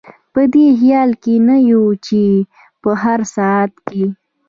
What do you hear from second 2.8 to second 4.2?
په هر ساعت کې.